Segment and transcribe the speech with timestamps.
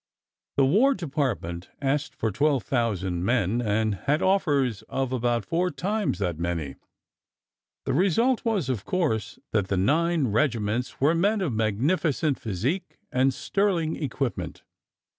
[0.57, 6.39] The War Department asked for 12,000 men, and had offers of about four times that
[6.39, 6.77] many.
[7.85, 13.31] The result was, of course, that the 9 regiments were men of magnificent physique and
[13.31, 14.63] sterling equipment.